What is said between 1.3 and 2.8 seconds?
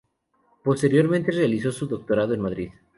realizó su doctorado en Madrid.